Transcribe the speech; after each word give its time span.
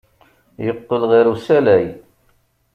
Yeqqel 0.65 1.01
ɣer 1.11 1.25
usalay. 1.33 1.87